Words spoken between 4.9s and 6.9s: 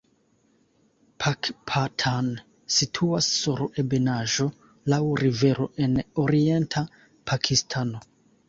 laŭ rivero en orienta